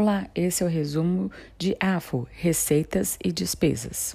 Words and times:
Olá, 0.00 0.28
esse 0.32 0.62
é 0.62 0.66
o 0.66 0.68
resumo 0.68 1.28
de 1.58 1.76
AFO, 1.80 2.28
Receitas 2.30 3.18
e 3.20 3.32
Despesas. 3.32 4.14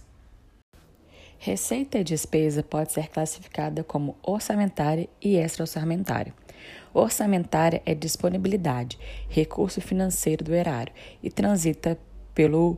Receita 1.37 1.97
e 1.97 2.05
despesa 2.05 2.63
pode 2.63 2.93
ser 2.93 3.09
classificada 3.09 3.83
como 3.83 4.15
orçamentária 4.23 5.09
e 5.21 5.35
extra-orçamentária. 5.35 6.33
Orçamentária 6.93 7.81
é 7.85 7.93
disponibilidade, 7.93 8.97
recurso 9.27 9.81
financeiro 9.81 10.45
do 10.45 10.53
erário 10.53 10.93
e 11.21 11.29
transita 11.29 11.99
pelo 12.33 12.77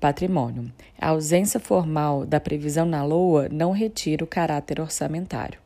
patrimônio. 0.00 0.72
A 0.98 1.08
ausência 1.08 1.60
formal 1.60 2.24
da 2.24 2.40
previsão 2.40 2.86
na 2.86 3.04
LOA 3.04 3.50
não 3.50 3.70
retira 3.70 4.24
o 4.24 4.26
caráter 4.26 4.80
orçamentário. 4.80 5.60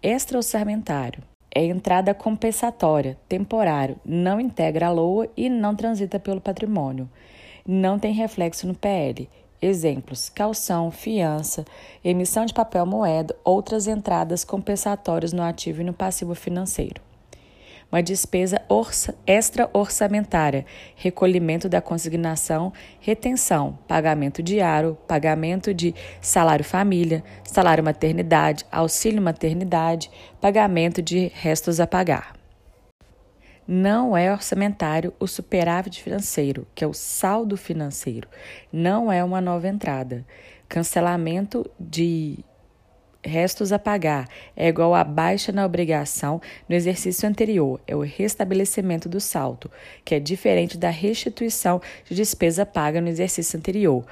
Extra-orçamentário 0.00 1.24
é 1.54 1.64
entrada 1.64 2.12
compensatória, 2.12 3.16
temporário, 3.28 3.96
não 4.04 4.40
integra 4.40 4.88
a 4.88 4.90
LOA 4.90 5.28
e 5.36 5.48
não 5.48 5.74
transita 5.74 6.18
pelo 6.18 6.40
patrimônio. 6.40 7.08
Não 7.66 7.98
tem 7.98 8.12
reflexo 8.12 8.66
no 8.66 8.74
PL. 8.74 9.28
Exemplos: 9.62 10.28
calção, 10.28 10.90
fiança, 10.90 11.64
emissão 12.04 12.44
de 12.44 12.52
papel 12.52 12.84
moeda, 12.84 13.34
outras 13.44 13.86
entradas 13.86 14.44
compensatórias 14.44 15.32
no 15.32 15.42
ativo 15.42 15.80
e 15.80 15.84
no 15.84 15.94
passivo 15.94 16.34
financeiro 16.34 17.00
uma 17.94 18.02
despesa 18.02 18.60
extra-orçamentária, 19.24 20.66
recolhimento 20.96 21.68
da 21.68 21.80
consignação, 21.80 22.72
retenção, 22.98 23.78
pagamento 23.86 24.42
diário, 24.42 24.98
pagamento 25.06 25.72
de 25.72 25.94
salário 26.20 26.64
família, 26.64 27.22
salário 27.44 27.84
maternidade, 27.84 28.66
auxílio 28.72 29.22
maternidade, 29.22 30.10
pagamento 30.40 31.00
de 31.00 31.30
restos 31.32 31.78
a 31.78 31.86
pagar. 31.86 32.34
Não 33.64 34.16
é 34.16 34.32
orçamentário 34.32 35.14
o 35.20 35.28
superávit 35.28 36.02
financeiro, 36.02 36.66
que 36.74 36.82
é 36.82 36.88
o 36.88 36.92
saldo 36.92 37.56
financeiro. 37.56 38.28
Não 38.72 39.10
é 39.10 39.22
uma 39.22 39.40
nova 39.40 39.68
entrada. 39.68 40.26
Cancelamento 40.68 41.64
de 41.78 42.44
restos 43.24 43.72
a 43.72 43.78
pagar 43.78 44.28
é 44.54 44.68
igual 44.68 44.94
a 44.94 45.02
baixa 45.02 45.50
na 45.50 45.64
obrigação 45.64 46.40
no 46.68 46.74
exercício 46.74 47.28
anterior, 47.28 47.80
é 47.86 47.96
o 47.96 48.00
restabelecimento 48.00 49.08
do 49.08 49.20
saldo, 49.20 49.70
que 50.04 50.14
é 50.14 50.20
diferente 50.20 50.76
da 50.76 50.90
restituição 50.90 51.80
de 52.04 52.14
despesa 52.14 52.64
paga 52.66 53.00
no 53.00 53.08
exercício 53.08 53.58
anterior. 53.58 54.04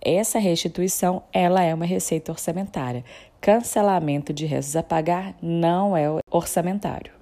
Essa 0.00 0.38
restituição, 0.38 1.22
ela 1.32 1.62
é 1.62 1.72
uma 1.74 1.86
receita 1.86 2.32
orçamentária. 2.32 3.04
Cancelamento 3.40 4.32
de 4.32 4.46
restos 4.46 4.76
a 4.76 4.82
pagar 4.82 5.36
não 5.40 5.96
é 5.96 6.06
orçamentário. 6.30 7.12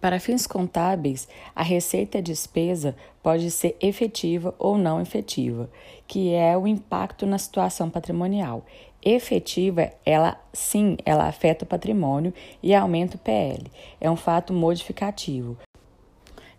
Para 0.00 0.20
fins 0.20 0.46
contábeis, 0.46 1.26
a 1.56 1.62
receita 1.62 2.22
despesa 2.22 2.94
pode 3.20 3.50
ser 3.50 3.76
efetiva 3.80 4.54
ou 4.56 4.78
não 4.78 5.00
efetiva, 5.00 5.68
que 6.06 6.32
é 6.32 6.56
o 6.56 6.68
impacto 6.68 7.26
na 7.26 7.36
situação 7.36 7.90
patrimonial. 7.90 8.64
Efetiva, 9.04 9.92
ela 10.04 10.36
sim, 10.52 10.96
ela 11.04 11.28
afeta 11.28 11.64
o 11.64 11.68
patrimônio 11.68 12.34
e 12.62 12.74
aumenta 12.74 13.16
o 13.16 13.20
PL. 13.20 13.64
É 14.00 14.10
um 14.10 14.16
fato 14.16 14.52
modificativo. 14.52 15.56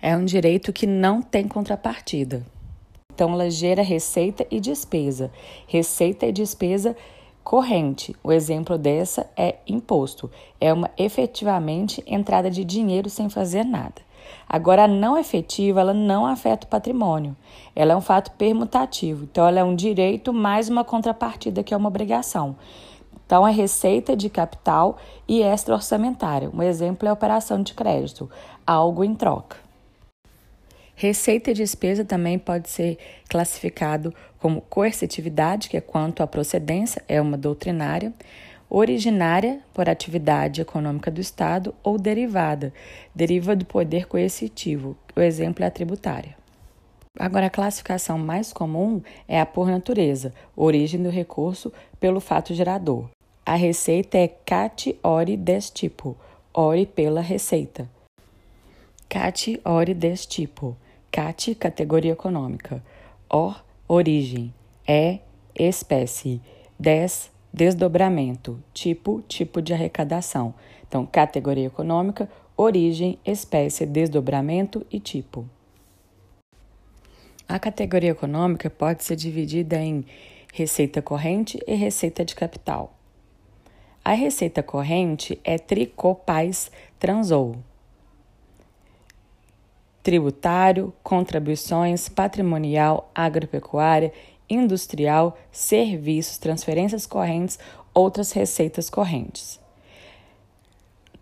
É 0.02 0.16
um 0.16 0.24
direito 0.24 0.72
que 0.72 0.88
não 0.88 1.22
tem 1.22 1.48
contrapartida. 1.48 2.46
Então, 3.14 3.34
ela 3.34 3.50
gera 3.50 3.82
receita 3.82 4.48
e 4.50 4.62
despesa. 4.62 5.30
Receita 5.68 6.26
e 6.26 6.32
despesa 6.32 6.96
corrente. 7.44 8.16
O 8.24 8.32
exemplo 8.32 8.78
dessa 8.78 9.30
é 9.36 9.56
imposto. 9.68 10.32
É 10.62 10.72
uma 10.72 10.90
efetivamente 10.98 12.02
entrada 12.08 12.50
de 12.50 12.64
dinheiro 12.64 13.10
sem 13.10 13.30
fazer 13.30 13.66
nada. 13.66 14.02
Agora, 14.48 14.84
a 14.84 14.88
não 14.88 15.18
efetiva, 15.18 15.82
ela 15.82 15.94
não 15.94 16.26
afeta 16.26 16.66
o 16.66 16.70
patrimônio. 16.70 17.36
Ela 17.76 17.94
é 17.94 17.96
um 17.96 18.02
fato 18.02 18.32
permutativo. 18.32 19.24
Então, 19.24 19.48
ela 19.48 19.60
é 19.60 19.64
um 19.64 19.76
direito 19.76 20.34
mais 20.34 20.70
uma 20.70 20.84
contrapartida 20.84 21.64
que 21.64 21.74
é 21.74 21.78
uma 21.78 21.90
obrigação. 21.90 22.56
Então, 23.26 23.48
é 23.48 23.52
receita 23.52 24.16
de 24.16 24.30
capital 24.30 24.98
e 25.28 25.42
extra-orçamentária. 25.42 26.50
Um 26.52 26.64
exemplo 26.64 27.08
é 27.08 27.12
a 27.12 27.14
operação 27.14 27.62
de 27.62 27.74
crédito, 27.74 28.30
algo 28.66 29.04
em 29.04 29.14
troca. 29.14 29.58
Receita 30.96 31.52
e 31.52 31.54
despesa 31.54 32.04
também 32.04 32.38
pode 32.38 32.70
ser 32.70 32.98
classificado 33.30 34.14
como 34.38 34.60
coercitividade, 34.62 35.70
que 35.70 35.78
é 35.78 35.82
quanto 35.82 36.22
à 36.22 36.28
procedência, 36.28 37.02
é 37.08 37.22
uma 37.22 37.38
doutrinária, 37.38 38.14
originária 38.70 39.60
por 39.74 39.90
atividade 39.90 40.62
econômica 40.62 41.10
do 41.10 41.20
Estado 41.20 41.74
ou 41.84 41.98
derivada, 41.98 42.74
deriva 43.16 43.56
do 43.56 43.66
poder 43.66 44.08
coercitivo. 44.08 44.96
O 45.16 45.22
exemplo 45.22 45.64
é 45.64 45.68
a 45.68 45.72
tributária. 45.72 46.38
Agora, 47.18 47.48
a 47.48 47.50
classificação 47.50 48.18
mais 48.18 48.54
comum 48.54 49.02
é 49.28 49.40
a 49.40 49.46
por 49.46 49.68
natureza, 49.68 50.34
origem 50.56 51.02
do 51.02 51.10
recurso 51.10 51.74
pelo 52.00 52.20
fato 52.20 52.54
gerador. 52.54 53.10
A 53.46 53.56
receita 53.56 54.18
é 54.18 54.28
cat 54.28 54.98
ori 55.02 55.36
des 55.36 55.70
tipo, 55.70 56.16
ori 56.54 56.86
pela 56.86 57.20
receita. 57.20 57.90
Cat 59.10 59.60
ori 59.66 59.94
des 59.96 60.26
tipo. 60.26 60.78
CAT, 61.12 61.56
categoria 61.56 62.12
econômica. 62.12 62.84
OR, 63.30 63.64
origem. 63.88 64.54
E, 64.88 65.20
espécie. 65.56 66.40
Des, 66.80 67.32
desdobramento. 67.52 68.62
Tipo, 68.74 69.22
tipo 69.28 69.62
de 69.62 69.74
arrecadação. 69.74 70.54
Então, 70.88 71.06
categoria 71.06 71.68
econômica, 71.68 72.30
origem, 72.56 73.20
espécie, 73.26 73.86
desdobramento 73.86 74.86
e 74.92 75.00
tipo. 75.00 75.48
A 77.48 77.58
categoria 77.58 78.12
econômica 78.12 78.70
pode 78.70 79.04
ser 79.04 79.16
dividida 79.16 79.78
em 79.78 80.06
receita 80.54 81.02
corrente 81.02 81.60
e 81.66 81.76
receita 81.76 82.24
de 82.24 82.36
capital. 82.36 82.94
A 84.04 84.14
receita 84.14 84.64
corrente 84.64 85.40
é 85.44 85.58
tricopais 85.58 86.72
transou 86.98 87.56
tributário, 90.02 90.94
contribuições, 91.04 92.10
patrimonial, 92.10 93.12
agropecuária, 93.14 94.12
industrial, 94.50 95.38
serviços, 95.52 96.38
transferências 96.38 97.06
correntes, 97.06 97.60
outras 97.94 98.32
receitas 98.32 98.90
correntes. 98.90 99.60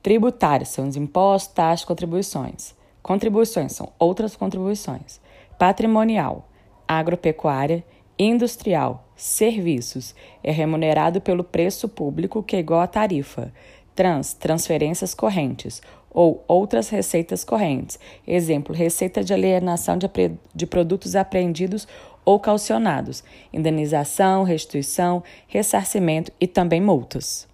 Tributários 0.01 0.69
são 0.69 0.87
os 0.87 0.95
impostos, 0.95 1.53
taxas, 1.53 1.85
contribuições. 1.85 2.73
Contribuições 3.01 3.73
são 3.73 3.91
outras 3.99 4.35
contribuições. 4.35 5.19
Patrimonial, 5.57 6.47
agropecuária, 6.87 7.83
industrial, 8.17 9.05
serviços 9.15 10.15
é 10.43 10.51
remunerado 10.51 11.19
pelo 11.19 11.43
preço 11.43 11.89
público 11.89 12.43
que 12.43 12.55
é 12.55 12.59
igual 12.59 12.81
à 12.81 12.87
tarifa. 12.87 13.51
Trans, 13.95 14.33
transferências 14.33 15.13
correntes 15.13 15.81
ou 16.09 16.43
outras 16.47 16.89
receitas 16.89 17.43
correntes. 17.43 17.99
Exemplo, 18.25 18.75
receita 18.75 19.23
de 19.23 19.33
alienação 19.33 19.97
de, 19.97 20.09
de 20.53 20.65
produtos 20.65 21.15
apreendidos 21.15 21.87
ou 22.27 22.41
calcionados, 22.41 23.23
indenização, 23.53 24.43
restituição, 24.43 25.23
ressarcimento 25.47 26.29
e 26.41 26.45
também 26.45 26.81
multas. 26.81 27.47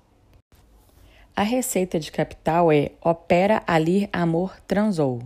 A 1.36 1.44
receita 1.44 2.00
de 2.00 2.12
capital 2.12 2.72
é 2.72 2.90
opera, 3.00 3.62
alir, 3.68 4.10
amor, 4.12 4.60
transou. 4.68 5.22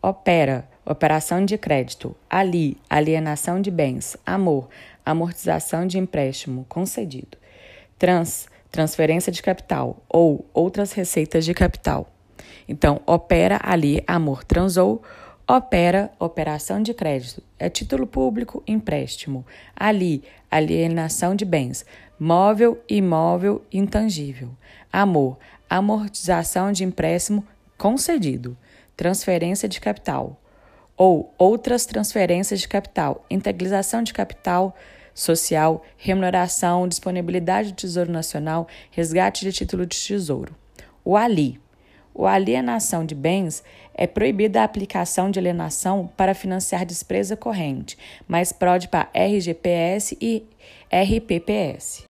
Opera, 0.00 0.68
operação 0.86 1.44
de 1.44 1.58
crédito. 1.58 2.14
Ali, 2.30 2.76
alienação 2.88 3.60
de 3.60 3.68
bens. 3.68 4.16
Amor, 4.24 4.68
amortização 5.04 5.84
de 5.84 5.98
empréstimo 5.98 6.64
concedido. 6.68 7.36
Trans, 7.98 8.46
transferência 8.70 9.32
de 9.32 9.42
capital 9.42 9.96
ou 10.08 10.46
outras 10.54 10.92
receitas 10.92 11.44
de 11.44 11.52
capital. 11.52 12.06
Então, 12.68 13.00
opera 13.06 13.58
ali, 13.60 14.04
amor 14.06 14.44
transou, 14.44 15.02
opera 15.54 16.10
operação 16.18 16.82
de 16.82 16.94
crédito, 16.94 17.42
é 17.58 17.68
título 17.68 18.06
público, 18.06 18.62
empréstimo. 18.66 19.44
Ali, 19.76 20.24
alienação 20.50 21.36
de 21.36 21.44
bens, 21.44 21.84
móvel, 22.18 22.82
imóvel, 22.88 23.62
intangível. 23.70 24.48
Amor, 24.90 25.36
amortização 25.68 26.72
de 26.72 26.84
empréstimo 26.84 27.46
concedido, 27.76 28.56
transferência 28.96 29.68
de 29.68 29.78
capital 29.78 30.40
ou 30.96 31.34
outras 31.36 31.84
transferências 31.84 32.58
de 32.58 32.68
capital, 32.68 33.22
integralização 33.28 34.02
de 34.02 34.14
capital 34.14 34.74
social, 35.14 35.84
remuneração, 35.98 36.88
disponibilidade 36.88 37.72
do 37.72 37.76
Tesouro 37.76 38.10
Nacional, 38.10 38.66
resgate 38.90 39.44
de 39.44 39.52
título 39.52 39.84
de 39.84 39.98
tesouro. 39.98 40.54
O 41.04 41.14
ali, 41.14 41.60
o 42.14 42.26
alienação 42.26 43.04
de 43.04 43.14
bens 43.14 43.62
é 43.94 44.06
proibida 44.06 44.60
a 44.60 44.64
aplicação 44.64 45.30
de 45.30 45.38
alienação 45.38 46.10
para 46.16 46.34
financiar 46.34 46.84
despesa 46.84 47.36
corrente, 47.36 47.96
mas 48.26 48.52
pode 48.52 48.88
para 48.88 49.08
RGPS 49.14 50.16
e 50.20 50.44
RPPS. 50.90 52.11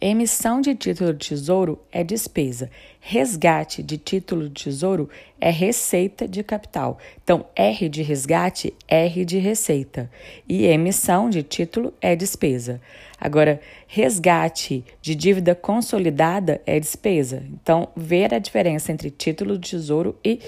Emissão 0.00 0.60
de 0.60 0.76
título 0.76 1.12
de 1.12 1.30
tesouro 1.30 1.80
é 1.90 2.04
despesa. 2.04 2.70
Resgate 3.00 3.82
de 3.82 3.98
título 3.98 4.48
de 4.48 4.62
tesouro 4.62 5.10
é 5.40 5.50
receita 5.50 6.28
de 6.28 6.44
capital. 6.44 6.98
Então, 7.20 7.44
R 7.56 7.88
de 7.88 8.02
resgate, 8.02 8.72
R 8.86 9.24
de 9.24 9.38
receita. 9.38 10.08
E 10.48 10.66
emissão 10.66 11.28
de 11.28 11.42
título 11.42 11.92
é 12.00 12.14
despesa. 12.14 12.80
Agora, 13.20 13.60
resgate 13.88 14.84
de 15.02 15.16
dívida 15.16 15.56
consolidada 15.56 16.62
é 16.64 16.78
despesa. 16.78 17.42
Então, 17.60 17.88
ver 17.96 18.32
a 18.32 18.38
diferença 18.38 18.92
entre 18.92 19.10
título 19.10 19.58
de 19.58 19.70
tesouro 19.70 20.16
e 20.24 20.38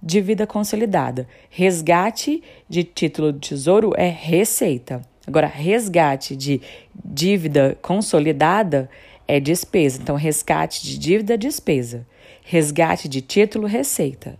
dívida 0.00 0.46
consolidada. 0.46 1.26
Resgate 1.50 2.40
de 2.68 2.84
título 2.84 3.32
de 3.32 3.48
tesouro 3.48 3.94
é 3.96 4.08
receita. 4.08 5.02
Agora, 5.26 5.46
resgate 5.46 6.34
de 6.34 6.60
dívida 7.04 7.76
consolidada 7.80 8.90
é 9.26 9.38
despesa. 9.38 10.00
Então, 10.02 10.16
resgate 10.16 10.82
de 10.82 10.98
dívida, 10.98 11.38
despesa. 11.38 12.06
Resgate 12.44 13.08
de 13.08 13.20
título, 13.20 13.66
receita. 13.66 14.38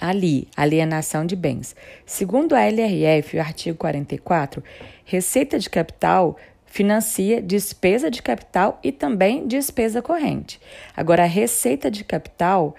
Ali, 0.00 0.48
alienação 0.56 1.24
de 1.24 1.36
bens. 1.36 1.76
Segundo 2.06 2.54
a 2.54 2.62
LRF, 2.62 3.36
o 3.36 3.40
artigo 3.40 3.76
44, 3.76 4.62
receita 5.04 5.58
de 5.58 5.68
capital 5.68 6.36
financia 6.70 7.42
despesa 7.42 8.08
de 8.10 8.22
capital 8.22 8.78
e 8.82 8.92
também 8.92 9.46
despesa 9.46 10.00
corrente. 10.00 10.60
Agora, 10.96 11.24
a 11.24 11.26
receita 11.26 11.90
de 11.90 12.04
capital 12.04 12.76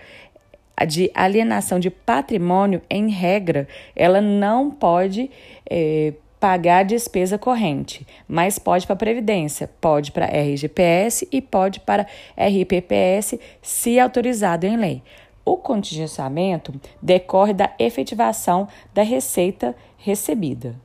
de 0.88 1.12
alienação 1.14 1.78
de 1.78 1.90
patrimônio, 1.90 2.82
em 2.90 3.10
regra, 3.10 3.68
ela 3.96 4.22
não 4.22 4.72
pode 4.72 5.30
eh, 5.70 6.14
pagar 6.42 6.80
a 6.80 6.84
despesa 6.84 7.38
corrente, 7.38 8.06
mas 8.28 8.58
pode 8.58 8.88
para 8.88 8.96
a 8.96 8.98
Previdência, 8.98 9.70
pode 9.80 10.12
para 10.12 10.26
RGPS 10.26 11.28
e 11.32 11.40
pode 11.40 11.80
para 11.82 12.08
RPPS, 12.36 13.40
se 13.62 14.00
autorizado 14.00 14.66
em 14.66 14.76
lei. 14.76 15.04
O 15.46 15.56
contingenciamento 15.58 16.74
decorre 17.00 17.54
da 17.54 17.72
efetivação 17.78 18.68
da 18.92 19.04
receita 19.04 19.76
recebida. 19.98 20.76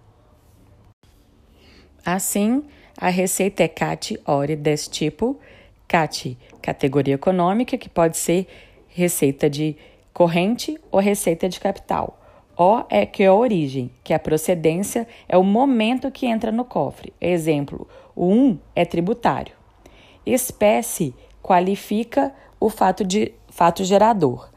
Assim, 2.04 2.62
a 2.98 3.08
receita 3.08 3.62
é 3.62 3.68
CAT 3.68 4.20
ORE 4.26 4.56
desse 4.56 4.90
tipo, 4.90 5.40
CAT 5.88 6.36
categoria 6.60 7.14
econômica, 7.14 7.78
que 7.78 7.88
pode 7.88 8.18
ser 8.18 8.46
receita 8.88 9.48
de 9.48 9.74
corrente 10.12 10.78
ou 10.90 11.00
receita 11.00 11.48
de 11.48 11.58
capital 11.58 12.18
o 12.58 12.84
é 12.88 13.04
que 13.04 13.22
é 13.22 13.26
a 13.26 13.34
origem, 13.34 13.90
que 14.02 14.14
a 14.14 14.18
procedência 14.18 15.06
é 15.28 15.36
o 15.36 15.44
momento 15.44 16.10
que 16.10 16.26
entra 16.26 16.50
no 16.50 16.64
cofre. 16.64 17.12
Exemplo, 17.20 17.86
o 18.14 18.26
um 18.26 18.58
é 18.74 18.84
tributário. 18.84 19.54
Espécie 20.24 21.14
qualifica 21.42 22.32
o 22.58 22.70
fato, 22.70 23.04
de, 23.04 23.32
fato 23.48 23.84
gerador. 23.84 24.50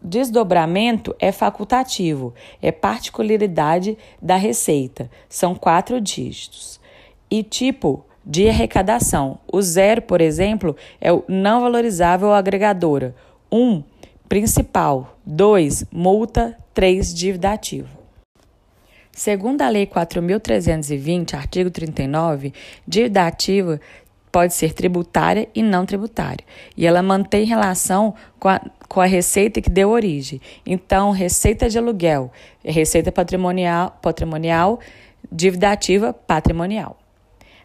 Desdobramento 0.00 1.14
é 1.18 1.30
facultativo, 1.30 2.34
é 2.60 2.72
particularidade 2.72 3.96
da 4.20 4.36
receita, 4.36 5.10
são 5.28 5.54
quatro 5.54 6.00
dígitos. 6.00 6.80
E 7.30 7.42
tipo 7.42 8.04
de 8.24 8.48
arrecadação: 8.48 9.38
o 9.50 9.62
zero, 9.62 10.02
por 10.02 10.20
exemplo, 10.20 10.76
é 11.00 11.12
o 11.12 11.24
não 11.28 11.60
valorizável 11.60 12.32
agregadora. 12.32 13.14
Um, 13.50 13.82
principal. 14.28 15.16
2. 15.24 15.84
Multa. 15.92 16.58
3. 16.74 17.14
Dívida 17.14 17.52
ativa. 17.52 17.88
Segundo 19.12 19.60
a 19.62 19.68
Lei 19.68 19.86
4.320, 19.86 21.34
artigo 21.34 21.70
39, 21.70 22.54
dívida 22.88 23.26
ativa 23.26 23.78
pode 24.32 24.54
ser 24.54 24.72
tributária 24.72 25.46
e 25.54 25.62
não 25.62 25.84
tributária, 25.84 26.42
e 26.74 26.86
ela 26.86 27.02
mantém 27.02 27.44
relação 27.44 28.14
com 28.40 28.48
a, 28.48 28.58
com 28.88 29.02
a 29.02 29.04
receita 29.04 29.60
que 29.60 29.68
deu 29.68 29.90
origem. 29.90 30.40
Então, 30.64 31.10
receita 31.10 31.68
de 31.68 31.76
aluguel, 31.76 32.32
receita 32.64 33.12
patrimonial, 33.12 33.98
patrimonial 34.00 34.80
dívida 35.30 35.70
ativa 35.70 36.12
patrimonial. 36.12 36.98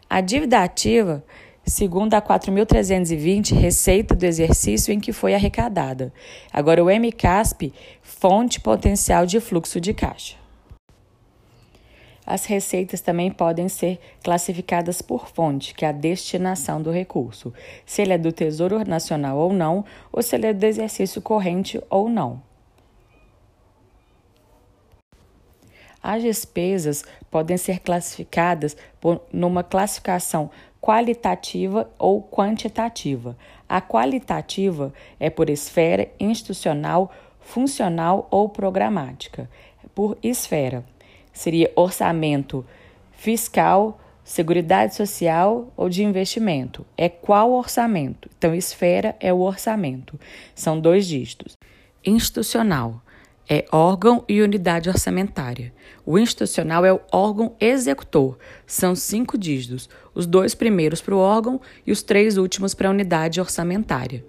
A 0.10 0.22
dívida 0.22 0.62
ativa 0.62 1.24
segundo 1.68 2.14
a 2.14 2.22
4.320, 2.22 3.54
receita 3.54 4.16
do 4.16 4.24
exercício 4.24 4.94
em 4.94 5.00
que 5.00 5.12
foi 5.12 5.36
arrecadada. 5.36 6.14
Agora, 6.52 6.84
o 6.84 6.90
MCASP, 6.90 7.74
fonte 8.02 8.60
potencial 8.60 9.26
de 9.26 9.40
fluxo 9.42 9.80
de 9.82 9.94
caixa. 9.94 10.36
As 12.26 12.46
receitas 12.46 13.00
também 13.00 13.32
podem 13.32 13.70
ser 13.70 14.00
classificadas 14.24 15.02
por 15.02 15.28
fonte, 15.28 15.74
que 15.74 15.86
é 15.86 15.90
a 15.90 15.94
destinação 15.94 16.82
do 16.82 16.92
recurso, 16.92 17.54
se 17.86 18.02
ele 18.02 18.14
é 18.14 18.18
do 18.18 18.32
Tesouro 18.32 18.84
Nacional 18.88 19.38
ou 19.38 19.54
não, 19.54 19.86
ou 20.12 20.22
se 20.22 20.36
ele 20.36 20.48
é 20.48 20.54
do 20.54 20.66
exercício 20.66 21.22
corrente 21.22 21.82
ou 21.90 22.10
não. 22.10 22.42
As 26.04 26.22
despesas 26.22 27.04
podem 27.30 27.58
ser 27.58 27.80
classificadas 27.80 28.78
por, 29.00 29.22
numa 29.32 29.64
classificação 29.64 30.50
qualitativa 30.82 31.90
ou 31.98 32.22
quantitativa. 32.22 33.38
A 33.68 33.82
qualitativa 33.82 34.94
é 35.20 35.30
por 35.30 35.50
esfera 35.50 36.10
institucional, 36.20 37.12
funcional 37.40 38.28
ou 38.32 38.50
programática. 38.50 39.50
Por 39.94 40.18
esfera, 40.22 40.86
seria 41.34 41.72
orçamento 41.76 42.66
fiscal, 43.12 44.00
seguridade 44.24 44.96
social 44.96 45.68
ou 45.76 45.90
de 45.90 46.04
investimento. 46.04 46.86
É 46.98 47.10
qual 47.10 47.52
orçamento? 47.52 48.30
Então, 48.38 48.54
esfera 48.54 49.16
é 49.20 49.34
o 49.34 49.40
orçamento. 49.40 50.20
São 50.54 50.80
dois 50.80 51.08
dígitos. 51.08 51.54
Institucional 52.06 53.02
é 53.50 53.66
órgão 53.72 54.26
e 54.28 54.42
unidade 54.42 54.90
orçamentária. 54.90 55.72
O 56.06 56.20
institucional 56.20 56.86
é 56.86 56.92
o 56.92 57.00
órgão 57.12 57.56
executor. 57.60 58.38
São 58.66 58.96
cinco 58.96 59.38
dígitos, 59.38 59.90
os 60.14 60.26
dois 60.26 60.56
primeiros 60.56 61.02
para 61.02 61.16
o 61.16 61.20
órgão 61.20 61.62
e 61.86 61.92
os 61.92 62.02
três 62.04 62.38
últimos 62.38 62.74
para 62.74 62.88
a 62.88 62.92
unidade 62.92 63.40
orçamentária. 63.40 64.26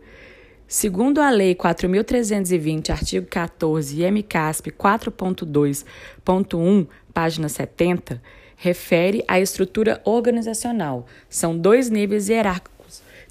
Segundo 0.67 1.20
a 1.20 1.31
Lei 1.31 1.55
4.320, 1.55 2.91
artigo 2.91 3.26
14 3.26 4.03
e 4.03 4.11
MCASP 4.11 4.70
4.2.1, 4.70 6.87
página 7.12 7.49
70, 7.49 8.21
refere 8.55 9.25
à 9.26 9.41
estrutura 9.41 10.00
organizacional. 10.05 11.06
São 11.29 11.56
dois 11.56 11.88
níveis 11.88 12.29
hierárquicos 12.29 12.78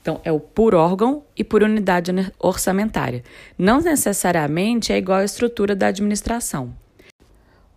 então, 0.07 0.21
é 0.24 0.31
o 0.31 0.39
por 0.39 0.74
órgão 0.74 1.24
e 1.36 1.44
por 1.44 1.62
unidade 1.62 2.13
orçamentária. 2.39 3.21
Não 3.57 3.81
necessariamente 3.81 4.94
é 4.94 4.98
igual 4.98 5.19
à 5.19 5.25
estrutura 5.25 5.75
da 5.75 5.88
administração. 5.88 6.74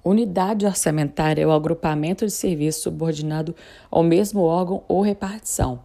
Unidade 0.04 0.64
orçamentária 0.64 1.42
é 1.42 1.46
o 1.46 1.50
agrupamento 1.50 2.24
de 2.24 2.30
serviços 2.30 2.84
subordinado 2.84 3.52
ao 3.90 4.04
mesmo 4.04 4.42
órgão 4.42 4.84
ou 4.86 5.02
repartição, 5.02 5.80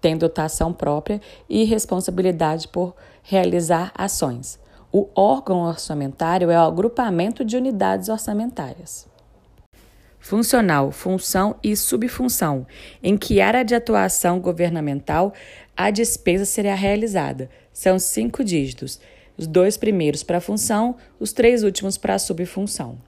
tem 0.00 0.16
dotação 0.16 0.72
própria 0.72 1.20
e 1.46 1.64
responsabilidade 1.64 2.66
por 2.68 2.96
realizar 3.22 3.92
ações. 3.94 4.58
O 4.90 5.06
órgão 5.14 5.58
orçamentário 5.58 6.50
é 6.50 6.56
o 6.56 6.62
agrupamento 6.62 7.44
de 7.44 7.58
unidades 7.58 8.08
orçamentárias. 8.08 9.10
Funcional, 10.20 10.92
função 10.92 11.56
e 11.64 11.74
subfunção, 11.74 12.66
em 13.02 13.16
que 13.16 13.40
área 13.40 13.64
de 13.64 13.74
atuação 13.74 14.38
governamental 14.38 15.32
a 15.80 15.90
despesa 15.90 16.44
será 16.44 16.74
realizada. 16.74 17.48
São 17.72 17.98
cinco 17.98 18.44
dígitos, 18.44 19.00
os 19.34 19.46
dois 19.46 19.78
primeiros 19.78 20.22
para 20.22 20.36
a 20.36 20.40
função, 20.40 20.96
os 21.18 21.32
três 21.32 21.62
últimos 21.62 21.96
para 21.96 22.16
a 22.16 22.18
subfunção. 22.18 22.98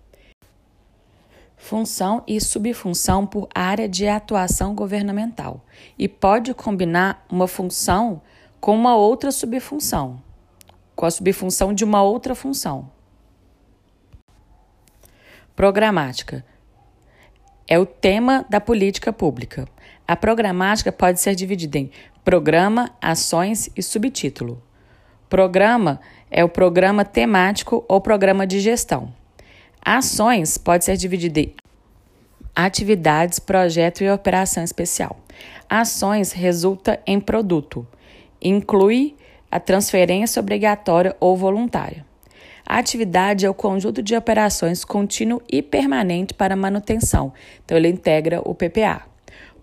Função 1.54 2.24
e 2.26 2.40
subfunção 2.40 3.26
por 3.26 3.46
área 3.54 3.86
de 3.86 4.08
atuação 4.08 4.74
governamental 4.74 5.62
e 5.98 6.08
pode 6.08 6.54
combinar 6.54 7.26
uma 7.30 7.46
função 7.46 8.22
com 8.58 8.74
uma 8.74 8.96
outra 8.96 9.30
subfunção, 9.30 10.22
com 10.96 11.04
a 11.04 11.10
subfunção 11.10 11.74
de 11.74 11.84
uma 11.84 12.02
outra 12.02 12.34
função. 12.34 12.90
Programática 15.54 16.42
é 17.68 17.78
o 17.78 17.84
tema 17.84 18.46
da 18.48 18.60
política 18.60 19.12
pública. 19.12 19.68
A 20.08 20.16
programática 20.16 20.90
pode 20.90 21.20
ser 21.20 21.34
dividida 21.34 21.78
em 21.78 21.90
programa, 22.24 22.90
ações 23.00 23.68
e 23.76 23.82
subtítulo. 23.82 24.62
Programa 25.28 26.00
é 26.30 26.44
o 26.44 26.48
programa 26.48 27.04
temático 27.04 27.84
ou 27.88 28.00
programa 28.00 28.46
de 28.46 28.60
gestão. 28.60 29.12
Ações 29.84 30.56
pode 30.56 30.84
ser 30.84 30.96
dividida 30.96 31.40
em 31.40 31.54
atividades, 32.54 33.38
projeto 33.38 34.04
e 34.04 34.10
operação 34.10 34.62
especial. 34.62 35.18
Ações 35.68 36.32
resulta 36.32 37.00
em 37.06 37.18
produto. 37.18 37.86
Inclui 38.40 39.16
a 39.50 39.58
transferência 39.58 40.40
obrigatória 40.40 41.16
ou 41.18 41.36
voluntária. 41.36 42.04
A 42.64 42.78
atividade 42.78 43.44
é 43.44 43.50
o 43.50 43.54
conjunto 43.54 44.02
de 44.02 44.14
operações 44.14 44.84
contínuo 44.84 45.42
e 45.50 45.60
permanente 45.60 46.32
para 46.32 46.54
manutenção. 46.54 47.32
Então, 47.64 47.76
ele 47.76 47.88
integra 47.88 48.40
o 48.40 48.54
PPA. 48.54 49.11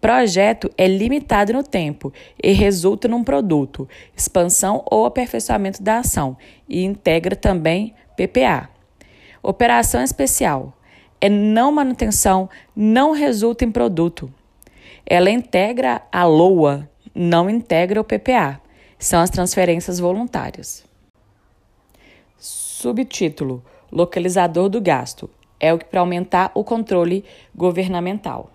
Projeto 0.01 0.71
é 0.77 0.87
limitado 0.87 1.51
no 1.51 1.61
tempo 1.61 2.13
e 2.41 2.53
resulta 2.53 3.07
num 3.07 3.23
produto, 3.23 3.87
expansão 4.15 4.83
ou 4.89 5.05
aperfeiçoamento 5.05 5.83
da 5.83 5.99
ação 5.99 6.37
e 6.67 6.83
integra 6.83 7.35
também 7.35 7.93
PPA. 8.15 8.69
Operação 9.43 10.01
especial 10.01 10.73
é 11.19 11.27
não 11.27 11.71
manutenção, 11.71 12.49
não 12.73 13.11
resulta 13.11 13.65
em 13.65 13.71
produto. 13.71 14.33
Ela 15.05 15.29
integra 15.29 16.01
a 16.11 16.23
LOA, 16.23 16.89
não 17.13 17.49
integra 17.49 17.99
o 17.99 18.03
PPA. 18.03 18.61
São 18.97 19.21
as 19.21 19.29
transferências 19.29 19.99
voluntárias. 19.99 20.85
Subtítulo: 22.37 23.63
Localizador 23.91 24.69
do 24.69 24.79
gasto. 24.79 25.29
É 25.59 25.73
o 25.73 25.77
que 25.77 25.85
para 25.85 25.99
aumentar 25.99 26.51
o 26.53 26.63
controle 26.63 27.25
governamental. 27.53 28.49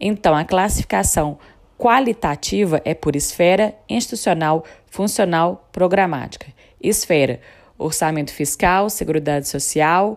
Então, 0.00 0.34
a 0.34 0.44
classificação 0.44 1.38
qualitativa 1.78 2.80
é 2.84 2.94
por 2.94 3.14
esfera 3.14 3.74
institucional, 3.88 4.64
funcional, 4.86 5.68
programática. 5.70 6.46
Esfera: 6.80 7.40
orçamento 7.76 8.32
fiscal, 8.32 8.88
seguridade 8.88 9.46
social, 9.46 10.16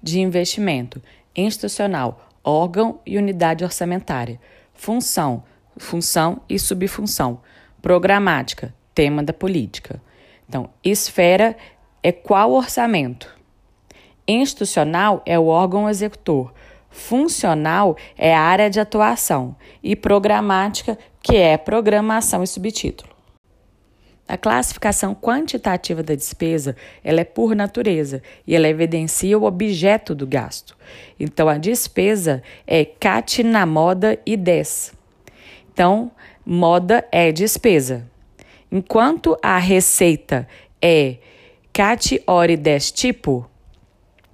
de 0.00 0.20
investimento. 0.20 1.02
Institucional: 1.34 2.28
órgão 2.44 3.00
e 3.04 3.18
unidade 3.18 3.64
orçamentária. 3.64 4.40
Função: 4.72 5.42
função 5.76 6.40
e 6.48 6.56
subfunção. 6.56 7.40
Programática: 7.82 8.72
tema 8.94 9.24
da 9.24 9.32
política. 9.32 10.00
Então, 10.48 10.70
esfera 10.84 11.56
é 12.00 12.12
qual 12.12 12.52
orçamento? 12.52 13.34
Institucional 14.26 15.20
é 15.26 15.36
o 15.38 15.46
órgão 15.46 15.88
executor. 15.88 16.53
Funcional 16.94 17.96
é 18.16 18.32
a 18.32 18.40
área 18.40 18.70
de 18.70 18.78
atuação 18.78 19.56
e 19.82 19.96
programática, 19.96 20.96
que 21.20 21.34
é 21.36 21.58
programação 21.58 22.40
e 22.40 22.46
subtítulo. 22.46 23.12
A 24.28 24.36
classificação 24.36 25.12
quantitativa 25.12 26.04
da 26.04 26.14
despesa, 26.14 26.76
ela 27.02 27.20
é 27.20 27.24
por 27.24 27.56
natureza 27.56 28.22
e 28.46 28.54
ela 28.54 28.68
evidencia 28.68 29.36
o 29.36 29.42
objeto 29.42 30.14
do 30.14 30.24
gasto. 30.24 30.76
Então 31.18 31.48
a 31.48 31.58
despesa 31.58 32.44
é 32.64 32.84
CAT 32.84 33.42
na 33.42 33.66
moda 33.66 34.16
e 34.24 34.36
10. 34.36 34.94
Então, 35.72 36.12
moda 36.46 37.04
é 37.10 37.32
despesa. 37.32 38.08
Enquanto 38.70 39.36
a 39.42 39.58
receita 39.58 40.46
é 40.80 41.16
CAT 41.72 42.22
ore 42.24 42.56
10 42.56 42.92
tipo, 42.92 43.50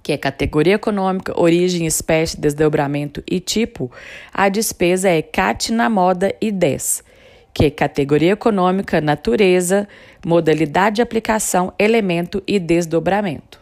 que 0.03 0.11
é 0.11 0.17
categoria 0.17 0.75
econômica, 0.75 1.39
origem, 1.39 1.85
espécie, 1.85 2.39
desdobramento 2.39 3.23
e 3.29 3.39
tipo, 3.39 3.91
a 4.33 4.49
despesa 4.49 5.09
é 5.09 5.21
CAT 5.21 5.71
na 5.71 5.89
moda 5.89 6.33
e 6.41 6.51
10, 6.51 7.03
que 7.53 7.65
é 7.65 7.69
categoria 7.69 8.33
econômica, 8.33 8.99
natureza, 8.99 9.87
modalidade 10.25 10.97
de 10.97 11.01
aplicação, 11.01 11.73
elemento 11.77 12.41
e 12.47 12.59
desdobramento. 12.59 13.59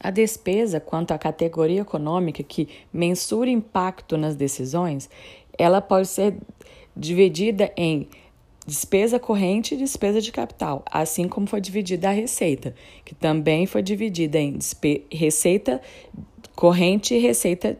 A 0.00 0.10
despesa, 0.10 0.78
quanto 0.78 1.10
à 1.10 1.18
categoria 1.18 1.80
econômica 1.80 2.42
que 2.42 2.68
mensura 2.92 3.50
impacto 3.50 4.16
nas 4.16 4.36
decisões, 4.36 5.10
ela 5.58 5.80
pode 5.80 6.06
ser 6.06 6.36
dividida 6.96 7.72
em 7.76 8.08
despesa 8.68 9.18
corrente 9.18 9.74
e 9.74 9.78
despesa 9.78 10.20
de 10.20 10.30
capital, 10.30 10.84
assim 10.90 11.26
como 11.26 11.46
foi 11.46 11.58
dividida 11.58 12.10
a 12.10 12.12
receita, 12.12 12.74
que 13.02 13.14
também 13.14 13.64
foi 13.64 13.82
dividida 13.82 14.38
em 14.38 14.58
receita 15.10 15.80
corrente 16.54 17.14
e 17.14 17.18
receita 17.18 17.78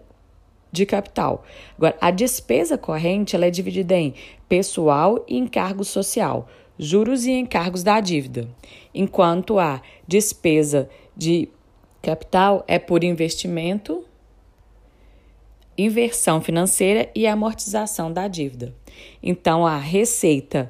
de 0.73 0.87
capital. 0.87 1.45
Agora, 1.77 1.95
a 2.01 2.11
despesa 2.11 2.79
corrente 2.79 3.37
ela 3.37 3.45
é 3.45 3.51
dividida 3.51 3.95
em 3.95 4.15
pessoal 4.49 5.23
e 5.29 5.37
encargo 5.37 5.85
social, 5.85 6.49
juros 6.79 7.27
e 7.27 7.33
encargos 7.33 7.83
da 7.83 8.01
dívida, 8.01 8.49
enquanto 8.95 9.59
a 9.59 9.83
despesa 10.07 10.89
de 11.15 11.51
capital 12.01 12.65
é 12.67 12.79
por 12.79 13.05
investimento, 13.05 14.07
inversão 15.79 16.41
financeira 16.41 17.09
e 17.15 17.27
amortização 17.27 18.13
da 18.13 18.27
dívida. 18.27 18.75
Então, 19.23 19.65
a 19.65 19.79
receita 19.79 20.69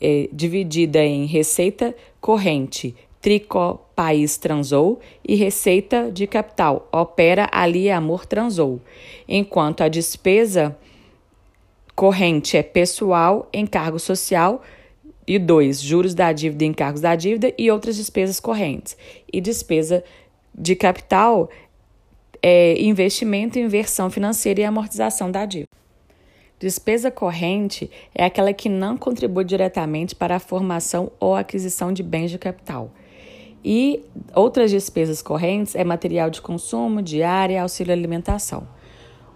é 0.00 0.28
dividida 0.32 1.04
em 1.04 1.26
receita 1.26 1.94
corrente, 2.20 2.94
Tricó 3.20 3.84
País 3.96 4.36
transou 4.36 5.00
e 5.26 5.34
receita 5.34 6.10
de 6.10 6.24
capital, 6.26 6.88
Opera 6.92 7.48
Ali 7.50 7.90
Amor 7.90 8.24
transou. 8.24 8.80
Enquanto 9.28 9.82
a 9.82 9.88
despesa 9.88 10.78
corrente 11.96 12.56
é 12.56 12.62
pessoal, 12.62 13.48
encargo 13.52 13.98
social 13.98 14.62
e 15.26 15.36
dois, 15.36 15.82
juros 15.82 16.14
da 16.14 16.32
dívida 16.32 16.64
encargos 16.64 17.00
da 17.00 17.16
dívida 17.16 17.52
e 17.58 17.70
outras 17.72 17.96
despesas 17.96 18.38
correntes. 18.38 18.96
E 19.32 19.40
despesa 19.40 20.04
de 20.54 20.76
capital 20.76 21.50
é 22.42 22.80
investimento, 22.80 23.58
inversão 23.58 24.10
financeira 24.10 24.60
e 24.60 24.64
amortização 24.64 25.30
da 25.30 25.44
dívida. 25.44 25.68
Despesa 26.58 27.10
corrente 27.10 27.88
é 28.12 28.24
aquela 28.24 28.52
que 28.52 28.68
não 28.68 28.96
contribui 28.96 29.44
diretamente 29.44 30.14
para 30.14 30.36
a 30.36 30.40
formação 30.40 31.12
ou 31.20 31.36
aquisição 31.36 31.92
de 31.92 32.02
bens 32.02 32.30
de 32.30 32.38
capital. 32.38 32.90
E 33.64 34.04
outras 34.34 34.70
despesas 34.70 35.22
correntes 35.22 35.74
é 35.76 35.84
material 35.84 36.30
de 36.30 36.40
consumo, 36.40 37.00
diária, 37.00 37.62
auxílio 37.62 37.92
alimentação. 37.92 38.66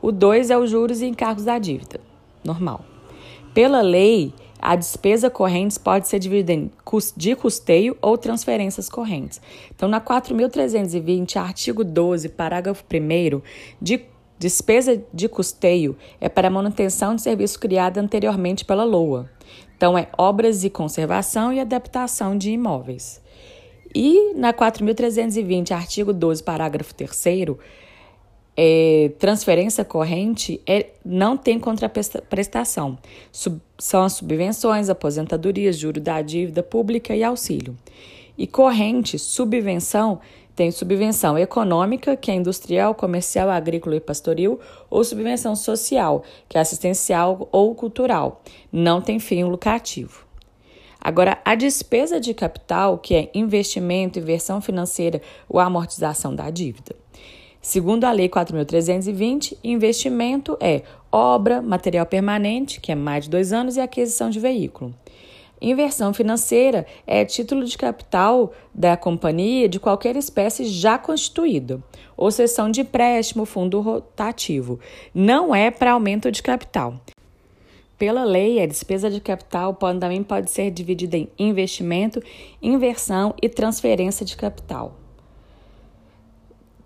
O 0.00 0.10
2 0.10 0.50
é 0.50 0.58
os 0.58 0.70
juros 0.70 1.00
e 1.00 1.06
encargos 1.06 1.44
da 1.44 1.58
dívida, 1.58 2.00
normal. 2.44 2.84
Pela 3.54 3.82
lei, 3.82 4.32
a 4.62 4.76
despesa 4.76 5.28
corrente 5.28 5.78
pode 5.78 6.06
ser 6.06 6.20
dividida 6.20 6.52
em 6.52 6.70
de 7.16 7.34
custeio 7.34 7.96
ou 8.00 8.16
transferências 8.16 8.88
correntes. 8.88 9.40
Então, 9.74 9.88
na 9.88 10.00
4.320, 10.00 11.36
artigo 11.36 11.82
12, 11.82 12.28
parágrafo 12.28 12.84
1, 12.84 13.42
de 13.80 14.06
Despesa 14.42 15.00
de 15.14 15.28
custeio 15.28 15.96
é 16.20 16.28
para 16.28 16.50
manutenção 16.50 17.14
de 17.14 17.22
serviço 17.22 17.60
criado 17.60 17.98
anteriormente 17.98 18.64
pela 18.64 18.82
LOA. 18.82 19.30
Então, 19.76 19.96
é 19.96 20.08
obras 20.18 20.62
de 20.62 20.68
conservação 20.68 21.52
e 21.52 21.60
adaptação 21.60 22.36
de 22.36 22.50
imóveis. 22.50 23.22
E 23.94 24.34
na 24.34 24.52
4.320, 24.52 25.70
artigo 25.70 26.12
12, 26.12 26.42
parágrafo 26.42 26.92
3, 26.92 27.56
é, 28.56 29.12
transferência 29.18 29.84
corrente 29.84 30.60
é, 30.66 30.90
não 31.04 31.36
tem 31.36 31.58
contraprestação. 31.58 32.98
Sub, 33.30 33.60
são 33.78 34.02
as 34.02 34.14
subvenções, 34.14 34.88
aposentadorias, 34.88 35.78
juro 35.78 36.00
da 36.00 36.20
dívida 36.20 36.62
pública 36.62 37.16
e 37.16 37.24
auxílio. 37.24 37.76
E 38.36 38.46
corrente, 38.46 39.18
subvenção, 39.18 40.20
tem 40.54 40.70
subvenção 40.70 41.38
econômica, 41.38 42.14
que 42.16 42.30
é 42.30 42.34
industrial, 42.34 42.94
comercial, 42.94 43.48
agrícola 43.48 43.96
e 43.96 44.00
pastoril, 44.00 44.60
ou 44.90 45.02
subvenção 45.02 45.56
social, 45.56 46.22
que 46.48 46.58
é 46.58 46.60
assistencial 46.60 47.48
ou 47.50 47.74
cultural. 47.74 48.42
Não 48.70 49.00
tem 49.00 49.18
fim 49.18 49.44
lucrativo. 49.44 50.26
Agora, 51.00 51.38
a 51.44 51.54
despesa 51.54 52.20
de 52.20 52.32
capital, 52.32 52.98
que 52.98 53.14
é 53.14 53.30
investimento, 53.34 54.18
inversão 54.18 54.60
financeira 54.60 55.20
ou 55.48 55.58
amortização 55.58 56.34
da 56.34 56.48
dívida. 56.48 57.01
Segundo 57.64 58.02
a 58.04 58.10
Lei 58.10 58.28
4.320, 58.28 59.56
investimento 59.62 60.58
é 60.60 60.82
obra, 61.12 61.62
material 61.62 62.04
permanente, 62.04 62.80
que 62.80 62.90
é 62.90 62.94
mais 62.96 63.24
de 63.24 63.30
dois 63.30 63.52
anos, 63.52 63.76
e 63.76 63.80
aquisição 63.80 64.28
de 64.28 64.40
veículo. 64.40 64.92
Inversão 65.60 66.12
financeira 66.12 66.84
é 67.06 67.24
título 67.24 67.64
de 67.64 67.78
capital 67.78 68.52
da 68.74 68.96
companhia 68.96 69.68
de 69.68 69.78
qualquer 69.78 70.16
espécie 70.16 70.64
já 70.64 70.98
constituída, 70.98 71.80
ou 72.16 72.32
cessão 72.32 72.68
de 72.68 72.80
empréstimo, 72.80 73.46
fundo 73.46 73.80
rotativo. 73.80 74.80
Não 75.14 75.54
é 75.54 75.70
para 75.70 75.92
aumento 75.92 76.32
de 76.32 76.42
capital. 76.42 77.00
Pela 77.96 78.24
lei, 78.24 78.60
a 78.60 78.66
despesa 78.66 79.08
de 79.08 79.20
capital 79.20 79.72
também 80.00 80.24
pode 80.24 80.50
ser 80.50 80.72
dividida 80.72 81.16
em 81.16 81.28
investimento, 81.38 82.20
inversão 82.60 83.32
e 83.40 83.48
transferência 83.48 84.26
de 84.26 84.36
capital. 84.36 85.01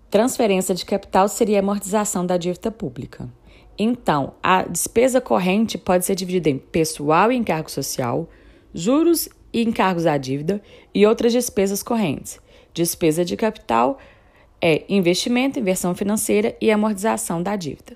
Transferência 0.09 0.73
de 0.73 0.85
capital 0.85 1.27
seria 1.27 1.59
amortização 1.59 2.25
da 2.25 2.37
dívida 2.37 2.71
pública. 2.71 3.29
Então, 3.77 4.33
a 4.41 4.63
despesa 4.63 5.21
corrente 5.21 5.77
pode 5.77 6.05
ser 6.05 6.15
dividida 6.15 6.49
em 6.49 6.57
pessoal 6.57 7.31
e 7.31 7.35
encargo 7.35 7.69
social, 7.69 8.27
juros 8.73 9.29
e 9.53 9.61
encargos 9.63 10.05
à 10.05 10.17
dívida 10.17 10.61
e 10.93 11.05
outras 11.05 11.33
despesas 11.33 11.83
correntes. 11.83 12.39
Despesa 12.73 13.25
de 13.25 13.35
capital 13.35 13.99
é 14.61 14.83
investimento, 14.89 15.59
inversão 15.59 15.93
financeira 15.93 16.55
e 16.59 16.71
amortização 16.71 17.43
da 17.43 17.55
dívida. 17.55 17.95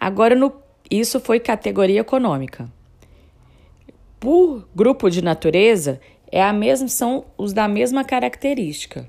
Agora, 0.00 0.34
no, 0.34 0.52
isso 0.90 1.20
foi 1.20 1.38
categoria 1.38 2.00
econômica. 2.00 2.68
Por 4.18 4.66
grupo 4.74 5.10
de 5.10 5.22
natureza, 5.22 6.00
é 6.32 6.42
a 6.42 6.52
mesma, 6.52 6.88
são 6.88 7.26
os 7.36 7.52
da 7.52 7.68
mesma 7.68 8.02
característica. 8.02 9.06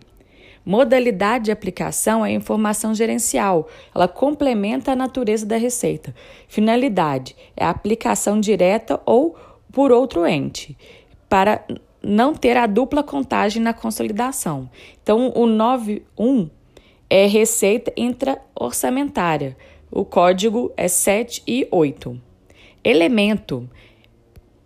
Modalidade 0.65 1.45
de 1.45 1.51
aplicação 1.51 2.25
é 2.25 2.31
informação 2.31 2.95
gerencial, 2.95 3.67
ela 3.93 4.07
complementa 4.07 4.91
a 4.91 4.95
natureza 4.95 5.45
da 5.45 5.57
receita. 5.57 6.15
Finalidade 6.47 7.35
é 7.55 7.63
a 7.63 7.69
aplicação 7.69 8.39
direta 8.39 8.99
ou 9.05 9.35
por 9.71 9.91
outro 9.91 10.25
ente, 10.25 10.75
para 11.29 11.63
não 12.01 12.33
ter 12.33 12.57
a 12.57 12.65
dupla 12.65 13.03
contagem 13.03 13.61
na 13.61 13.73
consolidação. 13.73 14.69
Então, 15.03 15.31
o 15.35 15.45
91 15.45 16.49
é 17.09 17.27
receita 17.27 17.93
intra-orçamentária. 17.95 19.55
O 19.91 20.03
código 20.03 20.71
é 20.75 20.87
7 20.87 21.43
e 21.47 21.67
8. 21.71 22.19
Elemento 22.83 23.69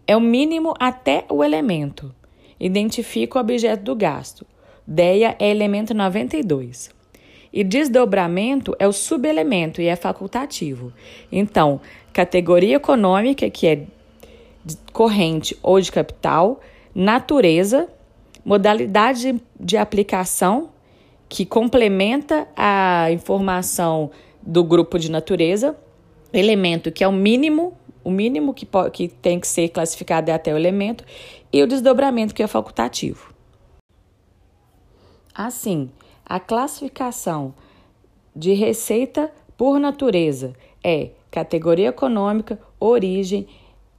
é 0.07 0.15
o 0.15 0.21
mínimo 0.21 0.73
até 0.79 1.25
o 1.29 1.43
elemento. 1.43 2.13
Identifica 2.59 3.37
o 3.37 3.41
objeto 3.41 3.83
do 3.83 3.95
gasto. 3.95 4.45
DEA 4.89 5.36
é 5.38 5.51
elemento 5.51 5.93
92. 5.93 6.89
E 7.53 7.63
desdobramento 7.63 8.75
é 8.79 8.88
o 8.88 8.91
subelemento 8.91 9.81
e 9.81 9.86
é 9.86 9.96
facultativo. 9.96 10.91
Então, 11.31 11.79
categoria 12.12 12.77
econômica, 12.77 13.48
que 13.51 13.67
é 13.67 13.84
corrente 14.91 15.55
ou 15.62 15.79
de 15.79 15.91
capital, 15.91 16.60
natureza, 16.93 17.88
modalidade 18.43 19.34
de, 19.34 19.41
de 19.60 19.77
aplicação, 19.77 20.69
que 21.27 21.46
complementa 21.46 22.48
a 22.58 23.12
informação 23.12 24.10
do 24.41 24.63
grupo 24.63 24.98
de 24.98 25.12
natureza, 25.12 25.77
elemento 26.34 26.91
que 26.91 27.03
é 27.03 27.08
o 27.08 27.12
mínimo, 27.12 27.77
o 28.03 28.10
mínimo 28.10 28.55
que, 28.55 28.67
que 28.91 29.08
tem 29.08 29.39
que 29.39 29.48
ser 29.48 29.69
classificado 29.69 30.31
é 30.31 30.34
até 30.34 30.51
o 30.51 30.58
elemento, 30.58 31.03
e 31.53 31.62
o 31.62 31.67
desdobramento, 31.67 32.34
que 32.34 32.41
é 32.41 32.48
facultativo. 32.48 33.38
Assim, 35.33 35.89
a 36.25 36.39
classificação 36.39 37.53
de 38.36 38.53
receita 38.53 39.31
por 39.57 39.79
natureza 39.79 40.53
é 40.83 41.12
categoria 41.29 41.89
econômica, 41.89 42.59
origem, 42.79 43.48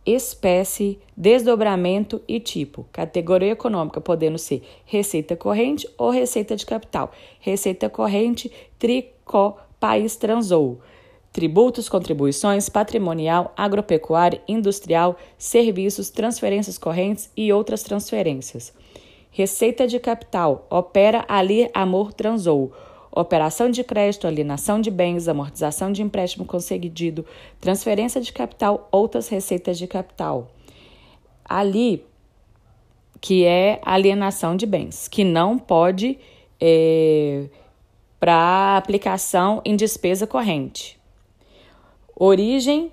espécie, 0.04 0.98
desdobramento 1.16 2.22
e 2.26 2.40
tipo. 2.40 2.86
Categoria 2.92 3.52
econômica 3.52 4.00
podendo 4.00 4.38
ser 4.38 4.62
receita 4.84 5.36
corrente 5.36 5.88
ou 5.98 6.10
receita 6.10 6.56
de 6.56 6.66
capital. 6.66 7.12
Receita 7.38 7.88
corrente, 7.88 8.50
tricó, 8.78 9.58
país 9.78 10.16
transou. 10.16 10.80
Tributos, 11.32 11.88
contribuições, 11.88 12.68
patrimonial, 12.68 13.52
agropecuária, 13.56 14.42
industrial, 14.48 15.16
serviços, 15.38 16.10
transferências 16.10 16.76
correntes 16.76 17.30
e 17.36 17.52
outras 17.52 17.84
transferências. 17.84 18.72
Receita 19.30 19.86
de 19.86 20.00
capital, 20.00 20.66
opera 20.68 21.24
ali 21.28 21.70
amor 21.72 22.12
transou. 22.12 22.72
Operação 23.12 23.70
de 23.70 23.82
crédito, 23.82 24.26
alienação 24.26 24.80
de 24.80 24.90
bens, 24.90 25.28
amortização 25.28 25.92
de 25.92 26.02
empréstimo 26.02 26.44
concedido, 26.44 27.24
transferência 27.60 28.20
de 28.20 28.32
capital, 28.32 28.88
outras 28.90 29.28
receitas 29.28 29.78
de 29.78 29.86
capital. 29.86 30.50
Ali, 31.44 32.04
que 33.20 33.44
é 33.44 33.80
alienação 33.84 34.56
de 34.56 34.66
bens, 34.66 35.08
que 35.08 35.24
não 35.24 35.58
pode 35.58 36.18
é, 36.60 37.46
para 38.18 38.76
aplicação 38.76 39.60
em 39.64 39.74
despesa 39.76 40.26
corrente. 40.26 40.98
Origem 42.14 42.92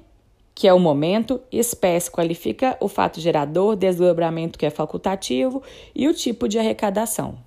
que 0.58 0.68
é 0.68 0.74
o 0.74 0.80
momento, 0.80 1.40
espécie 1.52 2.10
qualifica 2.10 2.76
o 2.80 2.88
fato 2.88 3.22
gerador, 3.22 3.76
desdobramento 3.76 4.58
que 4.58 4.66
é 4.66 4.72
facultativo 4.72 5.62
e 5.94 6.08
o 6.08 6.16
tipo 6.16 6.48
de 6.48 6.58
arrecadação. 6.58 7.38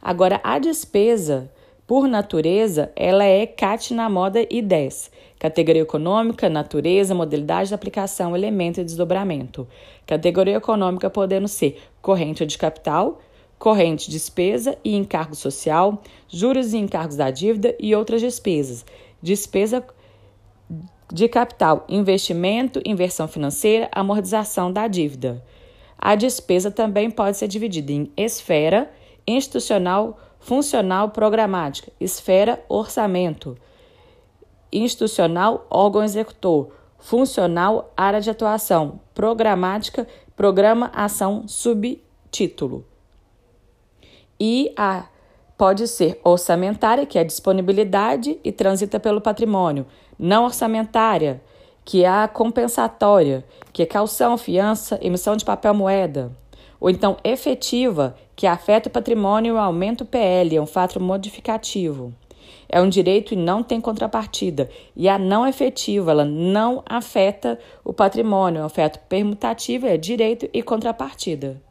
Agora, 0.00 0.40
a 0.42 0.58
despesa, 0.58 1.52
por 1.86 2.08
natureza, 2.08 2.90
ela 2.96 3.26
é 3.26 3.44
CAT 3.44 3.92
na 3.92 4.08
moda 4.08 4.46
e 4.48 4.62
10. 4.62 5.10
Categoria 5.38 5.82
econômica, 5.82 6.48
natureza, 6.48 7.14
modalidade 7.14 7.68
de 7.68 7.74
aplicação, 7.74 8.34
elemento 8.34 8.80
e 8.80 8.84
desdobramento. 8.84 9.68
Categoria 10.06 10.56
econômica 10.56 11.10
podendo 11.10 11.48
ser 11.48 11.78
corrente 12.00 12.46
de 12.46 12.56
capital, 12.56 13.20
corrente 13.58 14.10
despesa 14.10 14.78
e 14.82 14.96
encargo 14.96 15.34
social, 15.34 16.02
juros 16.26 16.72
e 16.72 16.78
encargos 16.78 17.16
da 17.16 17.30
dívida 17.30 17.76
e 17.78 17.94
outras 17.94 18.22
despesas. 18.22 18.82
Despesa 19.22 19.84
de 21.12 21.28
capital, 21.28 21.84
investimento, 21.88 22.80
inversão 22.84 23.28
financeira, 23.28 23.88
amortização 23.92 24.72
da 24.72 24.88
dívida. 24.88 25.42
A 25.98 26.14
despesa 26.14 26.70
também 26.70 27.10
pode 27.10 27.36
ser 27.36 27.48
dividida 27.48 27.92
em 27.92 28.12
esfera, 28.16 28.90
institucional, 29.26 30.18
funcional, 30.38 31.10
programática, 31.10 31.90
esfera, 32.00 32.62
orçamento, 32.68 33.56
institucional, 34.72 35.66
órgão 35.70 36.02
executor, 36.02 36.70
funcional, 36.98 37.92
área 37.96 38.20
de 38.20 38.30
atuação, 38.30 39.00
programática, 39.14 40.06
programa, 40.34 40.90
ação, 40.94 41.46
subtítulo. 41.48 42.84
E 44.38 44.72
a 44.76 45.06
pode 45.56 45.88
ser 45.88 46.20
orçamentária, 46.22 47.06
que 47.06 47.18
é 47.18 47.24
disponibilidade 47.24 48.38
e 48.44 48.52
transita 48.52 49.00
pelo 49.00 49.20
patrimônio, 49.20 49.86
não 50.18 50.44
orçamentária, 50.44 51.40
que 51.84 52.04
é 52.04 52.08
a 52.08 52.28
compensatória, 52.28 53.44
que 53.72 53.82
é 53.82 53.86
calção, 53.86 54.36
fiança, 54.36 54.98
emissão 55.00 55.36
de 55.36 55.44
papel 55.44 55.72
moeda. 55.72 56.32
Ou 56.80 56.90
então 56.90 57.16
efetiva, 57.24 58.16
que 58.34 58.46
afeta 58.46 58.88
o 58.88 58.92
patrimônio 58.92 59.54
e 59.54 59.58
aumenta 59.58 60.04
o 60.04 60.06
PL, 60.06 60.56
é 60.56 60.60
um 60.60 60.66
fato 60.66 61.00
modificativo. 61.00 62.12
É 62.68 62.80
um 62.80 62.88
direito 62.88 63.32
e 63.32 63.36
não 63.36 63.62
tem 63.62 63.80
contrapartida. 63.80 64.68
E 64.94 65.08
a 65.08 65.18
não 65.18 65.46
efetiva, 65.46 66.10
ela 66.10 66.24
não 66.24 66.82
afeta 66.84 67.58
o 67.84 67.92
patrimônio, 67.92 68.60
é 68.60 68.64
um 68.64 68.68
fato 68.68 68.98
permutativo, 69.08 69.86
é 69.86 69.96
direito 69.96 70.48
e 70.52 70.62
contrapartida. 70.62 71.62